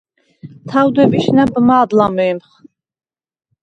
თაუ̂დებიშ 0.69 1.25
ნა̈ბ 1.35 1.53
მად 1.67 1.89
ლამემხ. 1.97 2.47